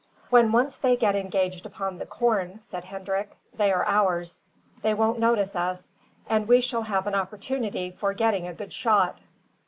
"When 0.31 0.51
once 0.51 0.77
they 0.77 0.95
get 0.95 1.15
engaged 1.15 1.63
upon 1.67 1.99
the 1.99 2.07
corn," 2.07 2.59
said 2.59 2.85
Hendrik, 2.85 3.37
"they 3.53 3.71
are 3.71 3.85
ours. 3.85 4.41
They 4.81 4.95
won't 4.95 5.19
notice 5.19 5.55
us, 5.55 5.91
and 6.27 6.47
we 6.47 6.59
shall 6.59 6.81
have 6.81 7.05
an 7.05 7.13
opportunity 7.13 7.91
for 7.91 8.11
getting 8.13 8.47
a 8.47 8.53
good 8.55 8.73
shot." 8.73 9.19